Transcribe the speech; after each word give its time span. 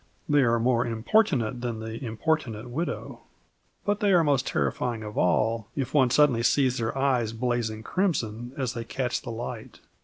They 0.27 0.41
are 0.41 0.57
more 0.59 0.83
importunate 0.83 1.61
than 1.61 1.79
the 1.79 2.03
importunate 2.03 2.71
widow. 2.71 3.21
But 3.85 3.99
they 3.99 4.13
are 4.13 4.23
most 4.23 4.47
terrifying 4.47 5.03
of 5.03 5.15
all 5.15 5.67
if 5.75 5.93
one 5.93 6.09
suddenly 6.09 6.41
sees 6.41 6.79
their 6.79 6.97
eyes 6.97 7.33
blazing 7.33 7.83
crimson 7.83 8.51
as 8.57 8.73
they 8.73 8.83
catch 8.83 9.21
the 9.21 9.29
light. 9.29 9.79